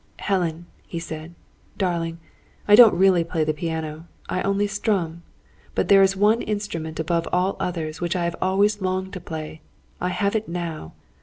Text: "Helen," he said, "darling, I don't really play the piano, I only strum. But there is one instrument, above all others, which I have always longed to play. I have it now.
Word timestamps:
"Helen," 0.17 0.65
he 0.87 0.97
said, 0.97 1.35
"darling, 1.77 2.17
I 2.67 2.73
don't 2.75 2.97
really 2.97 3.23
play 3.23 3.43
the 3.43 3.53
piano, 3.53 4.07
I 4.27 4.41
only 4.41 4.65
strum. 4.65 5.21
But 5.75 5.89
there 5.89 6.01
is 6.01 6.17
one 6.17 6.41
instrument, 6.41 6.99
above 6.99 7.27
all 7.31 7.55
others, 7.59 8.01
which 8.01 8.15
I 8.15 8.23
have 8.23 8.35
always 8.41 8.81
longed 8.81 9.13
to 9.13 9.21
play. 9.21 9.61
I 9.99 10.09
have 10.09 10.35
it 10.35 10.49
now. 10.49 10.93